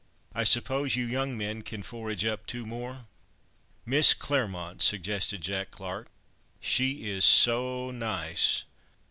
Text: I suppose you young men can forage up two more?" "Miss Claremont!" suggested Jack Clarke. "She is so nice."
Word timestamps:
I 0.33 0.45
suppose 0.45 0.95
you 0.95 1.05
young 1.05 1.37
men 1.37 1.61
can 1.61 1.83
forage 1.83 2.25
up 2.25 2.47
two 2.47 2.65
more?" 2.65 3.05
"Miss 3.85 4.15
Claremont!" 4.15 4.81
suggested 4.81 5.41
Jack 5.41 5.69
Clarke. 5.69 6.09
"She 6.59 7.07
is 7.07 7.23
so 7.23 7.91
nice." 7.91 8.63